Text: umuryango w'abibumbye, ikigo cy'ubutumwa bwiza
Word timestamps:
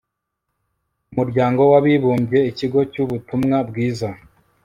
umuryango 1.11 1.61
w'abibumbye, 1.71 2.39
ikigo 2.51 2.79
cy'ubutumwa 2.91 3.57
bwiza 3.69 4.09